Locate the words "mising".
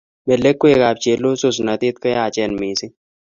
2.59-2.93